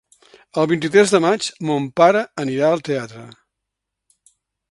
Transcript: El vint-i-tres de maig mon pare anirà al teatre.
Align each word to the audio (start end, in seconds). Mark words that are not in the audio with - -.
El 0.61 0.67
vint-i-tres 0.69 1.13
de 1.15 1.19
maig 1.25 1.49
mon 1.71 1.85
pare 2.01 2.25
anirà 2.45 2.71
al 2.77 2.83
teatre. 2.89 3.29